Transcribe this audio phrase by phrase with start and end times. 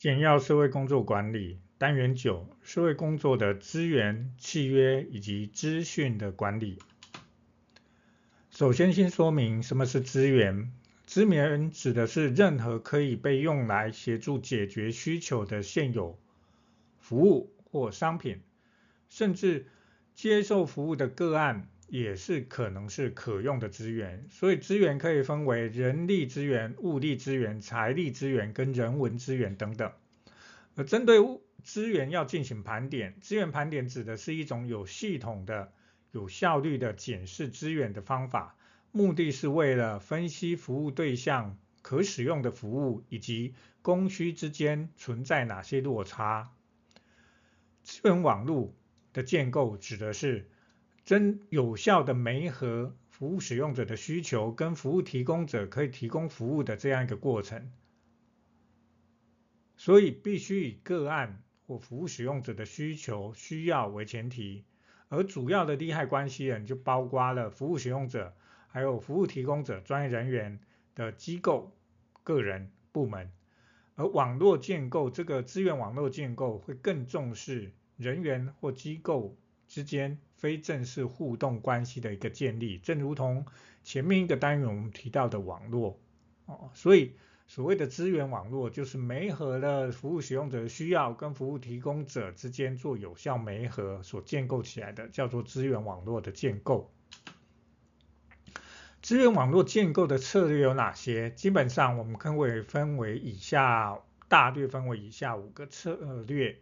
[0.00, 6.78] 简要社会工作管理单元九：社会工作的资源、契约以及资讯的管理。
[8.48, 10.72] 首先，先说明什么是资源。
[11.04, 16.18] 资源指的是任何可以被用来协助解决需求的现有
[16.98, 18.40] 服务或商品，
[19.10, 19.66] 甚至
[20.14, 24.26] 接受服务的个案也是可能是可用的资源。
[24.30, 29.92] 所以，资源可以分为人力资源、物力资源、财力资源跟人文资源等等。
[30.76, 31.18] 而针对
[31.62, 35.72] 资源要进行盘点，资源盘点指的是一种有系统的、
[36.12, 38.56] 有效率的检视资源的方法，
[38.92, 46.50] 目的是为了分析服务对象可使用的服务以及供需之间存在哪些落差。
[47.82, 48.74] 资源网络
[49.12, 50.48] 的建构指的是
[51.04, 57.72] 真有效的媒合服务使用者的需求跟服务提供者可以提供服务的这样一个过程。
[59.76, 64.64] 所以必须以个案或服务使用者的需求需要为前提，
[65.08, 68.34] 而主要的利害关系人就包括了服务使用者，
[68.68, 70.60] 还有服务提供者、专业人员
[70.94, 71.74] 的机构、
[72.22, 73.32] 个人、部门。
[73.94, 79.36] 而网络建构这个资源网络建构会更重视人员或机构
[79.70, 83.46] 之间非正式互动关系的一个建立，正如同
[83.82, 85.98] 前面一个单元我们提到的网络
[86.44, 87.12] 哦，所以。
[87.52, 96.92] 所谓的资源网络，就是媒合了服务使用者需要跟服务提供者之间做有效媒合所建构起来的，叫做资源网络的建构。
[99.02, 101.32] 资源网络建构的策略有哪些？
[101.32, 106.56] 基本上我们可以分为以下，大略分为以下五个策略。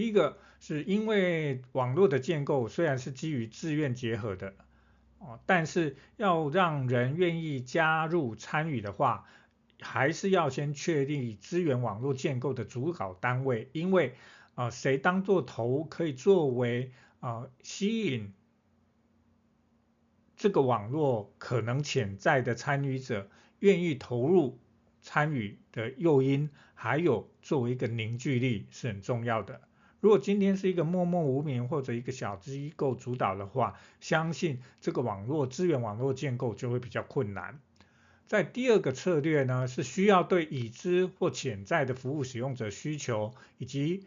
[0.00, 4.54] 第一个是因为网络的建构虽然是基于自愿结合的，
[5.18, 9.26] 哦，但是要让人愿意加入参与的话。
[9.82, 14.14] 还是要先确定资源网络建构的主导单位，因为
[14.54, 18.32] 啊、谁当做头可以作为啊、吸引
[20.34, 24.58] 这个网络可能潜在的参与者愿意投入
[25.02, 29.60] 参与的诱因，还有作为一个凝聚力是很重要的。
[30.00, 37.60] 如果今天是一个默默无名或者一个小机构主导的话，相信这个网络资源网络建构就会比较困难。
[38.26, 44.06] 在第二个策略呢，是需要对已知或潜在的服务使用者需求，以及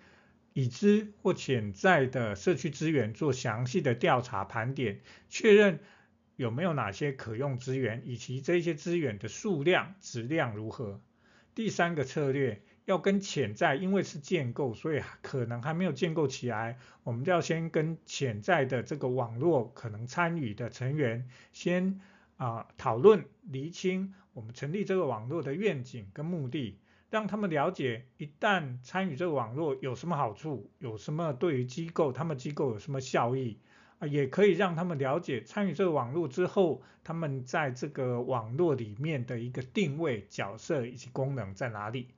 [0.53, 5.79] 已知或潜在的社区资源做详细的调查盘点，确认
[6.37, 11.01] 有没有哪些可用资源，以及这些资源的数量、质量如何。
[11.53, 21.99] 第三个策略要跟潜在，因为是建构，所以可能还没有建构起来，我们就要先跟潜在的这个网络可能参与的成员先。
[22.35, 26.77] 啊，讨论厘清我们成立这个网络的愿景跟目的，
[27.09, 33.59] 让他们了解一旦参与这个网络有什么好处，有什么对于机构，他们机构有什么效益
[33.99, 42.09] 啊，也可以让他们了解参与这个网络之后，他们在这个网络里面的一个定位、角色以及功能在哪里。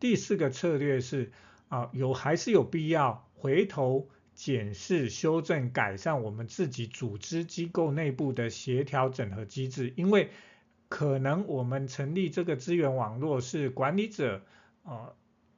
[0.00, 1.30] 第四个策略是
[1.68, 4.08] 啊，有还是有必要回头。
[4.34, 10.28] 检视、修正、改善我们自己组织机构内部的协调整合机制，因为
[10.90, 14.42] 可能我们成立这个资源网络是管理者
[14.82, 15.14] 啊、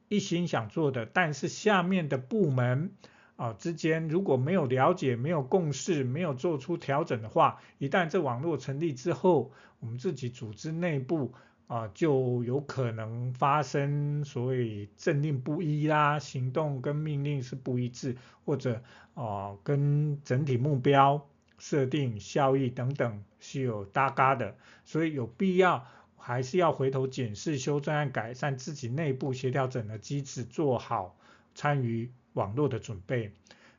[0.07, 2.93] 一心想做的，但是下面的部门
[3.35, 9.51] 啊、之间如果没有了解、没有共识、没有做出调整的话，一旦这网络成立之后，
[9.81, 11.33] 我们自己组织内部。
[11.69, 18.81] 啊，就有可能发生所谓政令不一啦，行动跟命令是不一致，或者
[19.13, 21.29] 啊跟整体目标
[21.59, 25.85] 设定、效益等等是有搭嘎的，所以有必要
[26.17, 31.15] 还是要回头检视、修正和改善自己内部协调整的机制，做好
[31.53, 33.31] 参与网络的准备。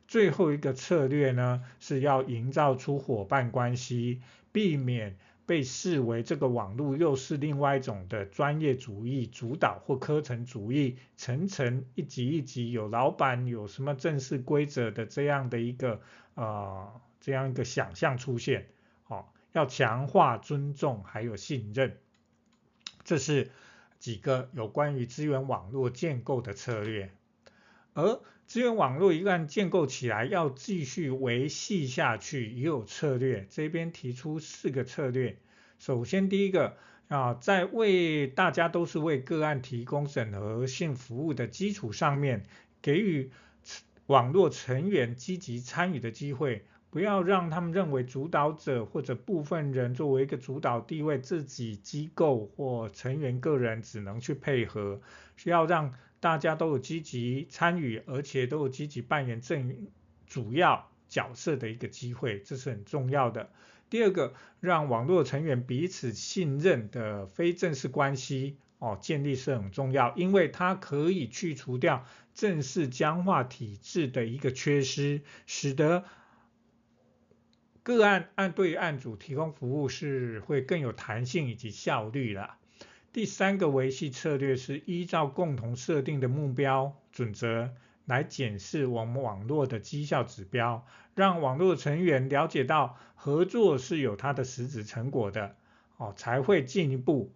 [0.07, 4.21] 最后一个策略呢，是要营造出伙伴关系，
[4.53, 5.17] 避免。
[5.45, 15.99] 被视为这个网络又是另外一种的专业主义主导或科层主义，层层一级一级有老板有什么正式规则的这样的一个
[16.35, 18.67] 呃这样一个想象出现，
[19.07, 21.97] 哦，要强化尊重还有信任，
[23.03, 23.49] 这是
[23.99, 27.11] 几个有关于资源网络建构的策略，
[27.93, 28.19] 而。
[28.47, 33.47] 资源网络一旦建构起来，要继续维系下去也有策略。
[33.49, 35.37] 这边提出四个策略。
[35.79, 36.75] 首先，第一个
[37.07, 42.43] 啊，在为大家都是为个案提供整合性服务的基础上面，
[42.81, 43.31] 给予
[44.07, 54.99] 网络成员积极参与的机会，不要让他们认为主导者或者部分人作为一个主导地位，自己机构或成员个人只能去配合，
[55.37, 55.93] 需要让。
[56.21, 59.89] 大家都有积极参与，而且都有积极扮演正
[60.27, 63.49] 主要角色的一个机会，这是很重要的。
[63.89, 76.05] 第二个，让网络成员彼此信任的非正式关系哦，建立是很重要，因为它可以去除掉正式僵化体制的一个缺失，使得
[77.83, 82.59] 个案按对案组提供服务是会更有弹性以及效率了。
[83.13, 87.73] 第三个维系策略是依照共同设定的目标准则
[88.05, 95.57] 来检视我们网络的绩效指标，让网络成员了解到合作是有它的实质成果的，
[95.97, 97.33] 哦，才会进一步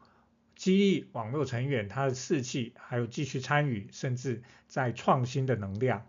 [0.56, 6.06] 激励网络成员他的士气，还有继续参与，甚至在创新的能量。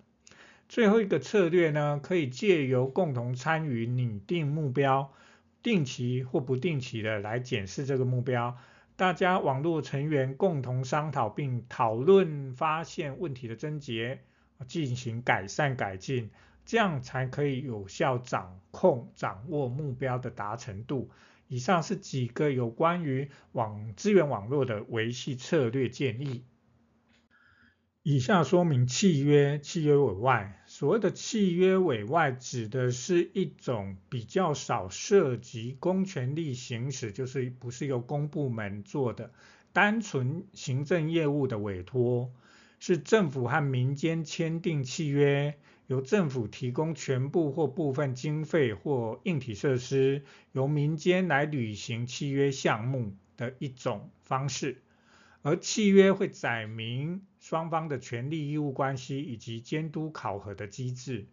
[0.69, 5.13] 最后一个策略呢，可以借由共同参与拟定目标，
[5.63, 8.57] 定期或不定期的来检视这个目标，
[8.97, 14.23] 大家网络成员共同商讨并讨论发现问题的症结，
[14.67, 16.31] 进行改善改进，
[16.65, 21.11] 这样才可以有效掌控掌握目标的达成度。
[21.47, 26.45] 以上是几个有关于网资源网络的维系策略建议。
[28.09, 30.63] 以下说明契约、契约委外。
[30.67, 39.33] 所谓的契约委外，指的是一种比较少涉及公权力行使，就是不是由公部门做的，
[39.73, 42.31] 单纯行政业务的委托，
[42.79, 45.59] 是政府和民间签订契约，
[45.89, 50.23] 由政府提供全部或部分经费或硬体设施，
[50.53, 54.81] 由民间来履行契约项目的一种方式。
[55.43, 61.27] 而契约会载明双方的权利义务关系以及监督考核的机制。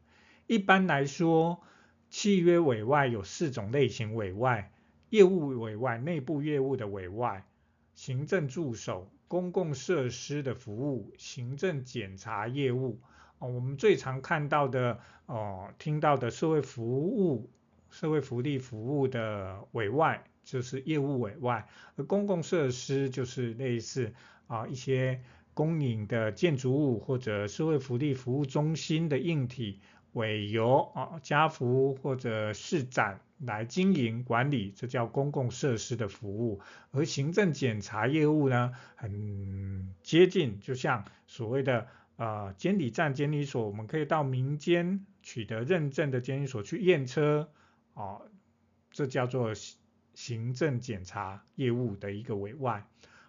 [0.46, 1.64] 一般来说，
[2.12, 4.72] 契约委外有四种类型：委外、
[5.10, 7.48] 业务委外、内部业务的委外、
[7.96, 13.00] 行政助手、公共设施的服务、行政检查业务。
[13.40, 17.50] 哦，我们最常看到的哦，听到的社会服务、
[17.90, 20.24] 社会福利服务的委外。
[20.44, 21.66] 就是业务委外，
[21.96, 24.14] 而公共设施就是类似
[24.48, 25.22] 啊一些
[25.54, 29.80] 公营的建筑物或者社会福利服务中心的硬体，
[30.14, 36.62] 委由啊家福或者市展来经营管理，这叫公共设施的服务。
[36.92, 47.50] 而行政检查业务呢，很接近，就像所谓的呃监理站、监理所，我们可以到民间取得认证的监理所去验车，
[47.94, 48.22] 啊，
[48.92, 49.54] 这叫做。
[50.16, 52.86] 行政检查业务的一个委外，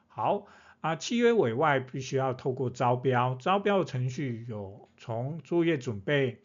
[0.06, 0.46] 好
[0.84, 6.42] 啊，契约委外必须要透过招标，招标的程序有从作业准备、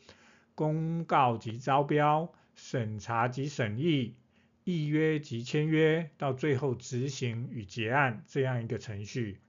[0.55, 4.15] 公告及招标、审查及审议、
[4.63, 9.39] 议约及签约，到最后执行与结案这样一个程序。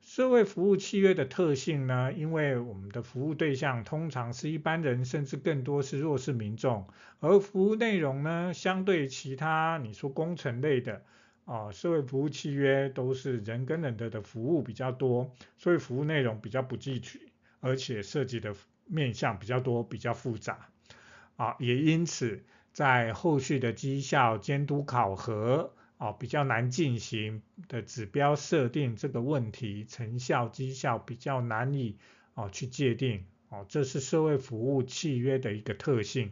[0.00, 6.88] 社会服务契约的特性呢，因为我们的服务对象通常是一般人，甚至更多是弱势民众，
[7.20, 11.02] 而服务内容呢，相对其他你说工程类的
[11.48, 17.20] 啊、社会服务契约都是人跟人的的服务比较多，所以服务内容比较不具体，
[17.60, 18.54] 而且涉及的
[18.84, 20.68] 面向比较多，比较复杂
[21.36, 22.42] 啊，也因此
[22.72, 25.72] 在后续的绩效监督考核。
[25.96, 31.96] 啊，比较难进行的指标设定这个问题，成效绩效比较难以
[32.34, 36.30] 啊去界定哦，这是社会服务契约的一个特性。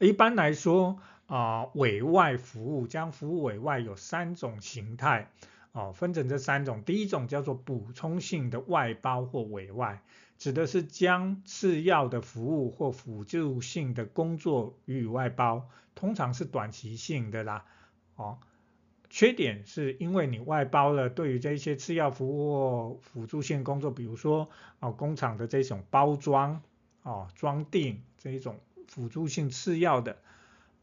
[0.00, 5.30] 一般来说啊，委外服务将服务委外有三种形态
[5.72, 6.82] 哦，分成这三种。
[6.82, 10.02] 第一种叫做补充性的外包或委外，
[10.38, 17.66] 指的是将次要的服务或辅助性的工作予以外包，通常是短期性的啦。
[18.16, 18.38] 哦，
[19.10, 24.48] 缺点是因为你外包了，对于这些次要服务或辅助性工作，比如说
[24.80, 26.62] 哦工厂的这种包装
[27.02, 30.16] 哦装订这一种辅助性次要的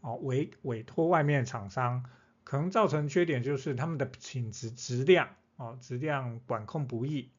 [0.05, 2.05] 哦委委托外面厂商，
[2.43, 7.29] 可能造成缺点就是他们的品质质量哦质量管控不易。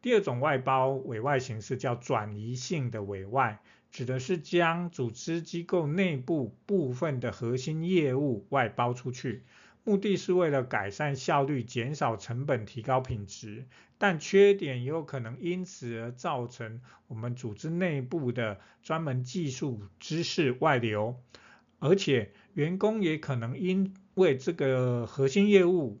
[0.00, 3.60] 第二种外包委外形式叫转移性的委外。
[3.90, 9.44] 指的是将组织机构内部部分的核心业务外包出去，
[9.82, 13.64] 目的是为了改善效率、减少成本、提高品质，
[13.96, 21.18] 但缺点也有可能因此而造成我们组织内部的专门技术知识外流，
[21.78, 26.00] 而且员工也可能因为这个核心业务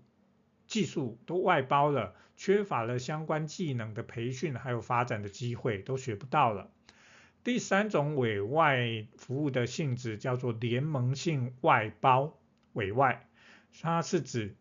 [0.66, 6.70] 技术都外包了，缺乏了相关技能的培训还有发展的机会，都学不到了。
[7.44, 12.38] 第三种委外服务的性质叫做联盟性外包
[12.72, 13.26] 委外，
[13.80, 14.56] 它是指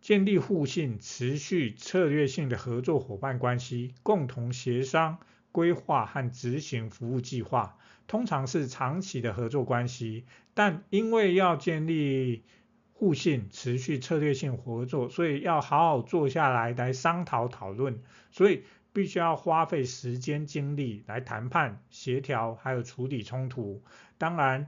[0.00, 5.18] 建立互信、持续、策略性的合作伙伴关系，共同协商、
[5.52, 10.24] 规划和执行服务计划，通常是长期的合作关系。
[10.54, 12.44] 但因为要建立
[12.92, 23.82] 互信、持续、策略性合作，所以要好好坐下来来商讨讨论，所以必须要花费时间精力来谈判、协调，还有处理冲突。
[24.18, 24.66] 当然。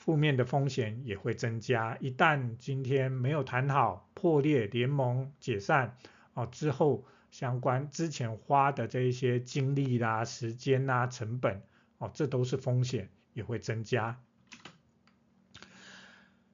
[0.00, 5.94] 负面的风险也会增加，一旦今天没有谈好，破裂、联盟解散，
[6.32, 11.60] 哦，之后相关之前花的这一些精力啦、时间啦、成本，
[12.00, 14.20] 哦，这都是风险，也会增加。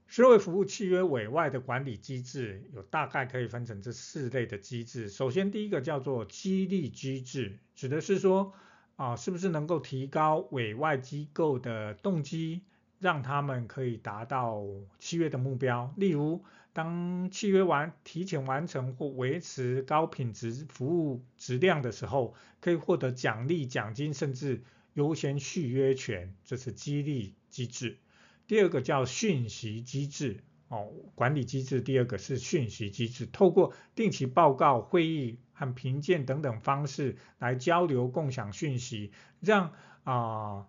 [0.07, 5.09] 社会服务契约委外的管理机制有大概可以分成这四类的机制。
[5.09, 8.53] 首先，第一个叫做激励机制，指的是说，
[8.97, 12.63] 啊，是不是能够提高委外机构的动机？
[12.99, 14.65] 让他们可以达到
[14.99, 24.63] 契约的目标，例如当契约完提前完成或维持高品质服务质量的时候，可以获得奖励、奖金，甚至
[24.97, 27.99] 优先续约权，这是激励机制。
[28.47, 31.81] 第二个叫讯息机制，哦，管理机制。
[31.81, 39.73] 第二个是讯息机制，透过定期报告、会议和评鉴等等方式来交流、共享讯息，让
[40.03, 40.67] 啊。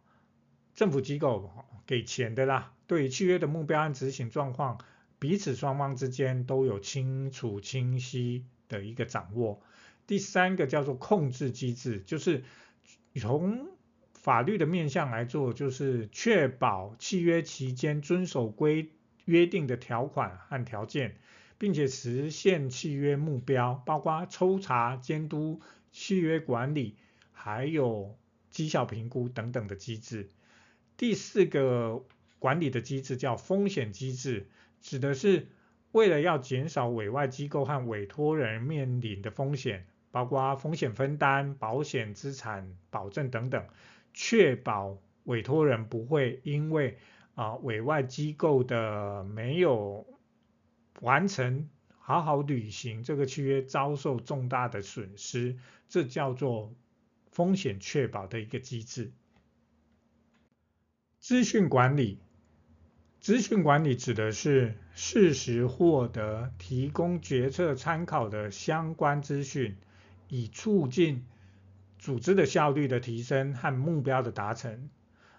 [0.76, 1.50] 政府机构
[1.88, 4.78] 给钱的啦，对契约的目标和执行状况，
[5.18, 9.60] 彼此双方之间都有清楚清晰的一个掌握。
[10.06, 12.44] 第三个叫做控制机制，就是
[13.16, 13.68] 从
[14.28, 18.92] 法律的面向来做，就是确保契约期间遵守规
[19.24, 21.16] 约定的条款和条件，
[21.58, 25.62] 并且实现契约目标，包括抽查、监督、
[25.94, 26.98] 契约管理，
[27.32, 28.18] 还有
[28.50, 30.30] 绩效评估等等的机制。
[30.98, 32.04] 第四个
[32.38, 34.50] 管理的机制叫风险机制，
[34.82, 35.48] 指的是
[35.94, 43.66] 为了要减少委外机构和委托人面临的风险，包括风险分担、保险资产保证等等，
[44.20, 46.98] 确保委托人不会因为
[47.36, 50.08] 啊委外机构的没有
[51.02, 51.70] 完成
[52.00, 55.56] 好好履行这个契约，遭受重大的损失，
[55.88, 56.74] 这叫做
[57.32, 59.12] 风险确保的一个机制。
[61.20, 62.18] 资讯管理，
[63.20, 69.78] 资讯管理指的是适时获得提供决策参考的相关资讯，
[70.28, 71.24] 以促进
[71.98, 74.90] 组织的效率的提升和目标的达成。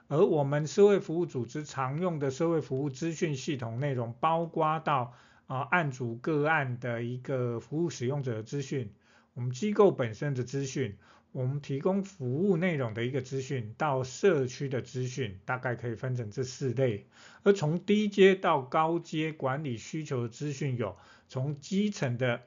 [0.09, 5.15] 而我们社会服务组织常用的社会服务资讯系统内容，包括到
[5.47, 8.91] 啊案主个案的一个服务使用者的资讯，
[9.35, 10.97] 我们机构本身的资讯。
[11.31, 17.07] 我们提供服务内容的一个资讯到社区的资讯，大概可以分成这四类。
[17.43, 20.97] 而从低阶到高阶管理需求的资讯有，
[21.29, 22.41] 从基层的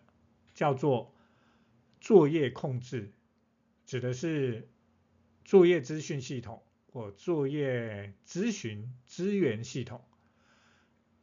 [0.56, 1.14] 叫做
[2.02, 3.12] 作业控制，
[3.92, 4.70] 指的是
[5.44, 10.02] 作业资讯系统或作业咨询资源系统。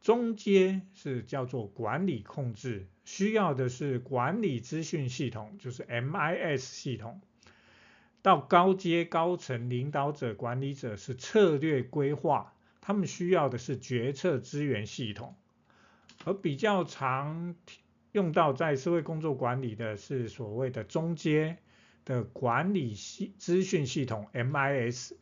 [0.03, 7.23] 中阶是叫做管理控制，需要的是管理资讯系统，就是 MIS 系统。
[8.21, 15.35] 到高阶高层领导者、管理者是策略规划，他们需要的是决策资源系统，
[16.27, 17.55] 而比较常
[18.13, 21.57] 用到在社会工作管理的是所谓的中阶
[22.09, 25.13] 的管理系资讯系统 MIS。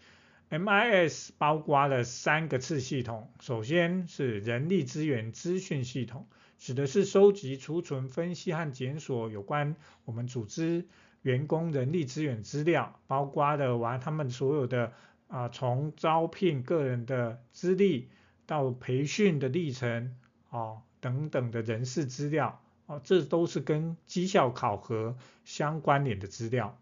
[0.48, 9.74] MIS 包括了三个次系统，首先是人力资源资讯系统，指的是收集、储存、分析和检索有关
[10.04, 10.86] 我们组织。
[11.22, 14.92] 员工人力资源资料，包括的完他们所有的
[15.26, 18.08] 啊，从招聘个人的资历
[18.46, 20.14] 到培训的历程
[20.50, 26.78] 啊等等的人事资料啊，这都是跟绩效考核相关联的资料。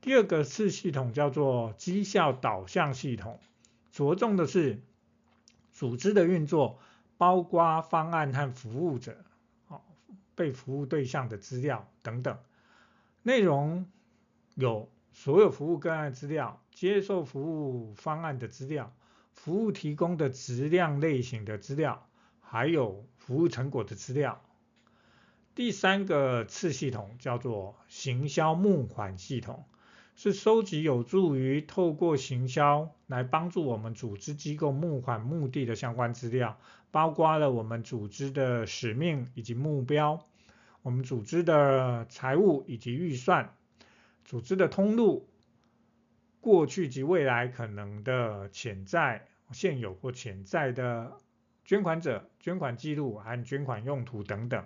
[0.00, 3.38] 第二个次系统叫做绩效导向系统，
[3.90, 4.80] 着重的是
[5.72, 6.78] 组织的运作，
[7.18, 9.24] 包括方案和服务者
[9.68, 9.80] 啊，
[10.34, 12.38] 被服务对象的资料等等。
[13.22, 13.86] 内容
[14.54, 18.94] 有所有服务个案资料、接受服务方案的资料、
[19.32, 22.06] 服务提供的质量类型的资料，
[22.40, 24.40] 还有服务成果的资料。
[25.56, 29.64] 第三个次系统叫做行销募款系统，
[30.14, 36.58] 是收集有助于透过行销来帮助我们组织机构募款目的的相关资料，
[36.90, 40.26] 包括了我们组织的使命以及目标。
[40.82, 43.54] 我们组织的财务以及预算，
[44.26, 45.26] 组织的通路，
[46.42, 51.16] 过去及未来可能的潜在、现有或潜在的
[51.64, 54.62] 捐款者、捐款记录和捐款用途等等。